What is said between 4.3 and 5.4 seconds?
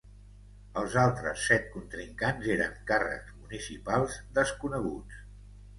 desconeguts.